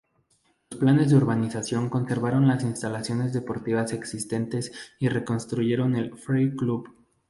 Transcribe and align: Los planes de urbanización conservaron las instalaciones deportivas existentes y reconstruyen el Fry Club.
Los 0.71 0.79
planes 0.79 1.11
de 1.11 1.15
urbanización 1.17 1.87
conservaron 1.91 2.47
las 2.47 2.63
instalaciones 2.63 3.33
deportivas 3.33 3.93
existentes 3.93 4.71
y 4.97 5.09
reconstruyen 5.09 5.95
el 5.95 6.17
Fry 6.17 6.55
Club. 6.55 6.89